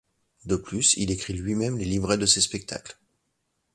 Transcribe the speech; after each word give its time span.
De 0.45 0.55
plus, 0.55 0.95
il 0.97 1.11
écrit 1.11 1.33
lui-même 1.33 1.77
les 1.77 1.85
livrets 1.85 2.17
de 2.17 2.25
ces 2.25 2.41
spectacles. 2.41 2.97